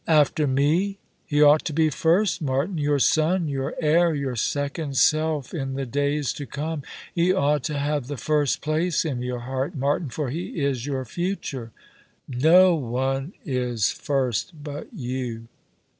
"After 0.25 0.47
me! 0.47 0.97
He 1.27 1.43
ought 1.43 1.63
to 1.65 1.73
be 1.73 1.91
first, 1.91 2.41
Martin— 2.41 2.75
your 2.79 2.97
son, 2.97 3.47
your 3.47 3.75
heir, 3.79 4.15
your 4.15 4.35
second 4.35 4.97
self 4.97 5.53
in 5.53 5.75
the 5.75 5.85
days 5.85 6.33
to 6.33 6.47
come. 6.47 6.81
He 7.13 7.31
ought 7.31 7.63
to 7.65 7.75
Lave 7.75 8.07
the 8.07 8.17
first 8.17 8.61
place 8.61 9.05
in 9.05 9.21
your 9.21 9.41
heart, 9.41 9.75
Martin, 9.75 10.09
for 10.09 10.31
he 10.31 10.59
is 10.59 10.87
your 10.87 11.05
future."" 11.05 11.69
No 12.27 12.73
one 12.73 13.33
is 13.45 13.91
first 13.91 14.63
but 14.63 14.91
you." 14.91 15.47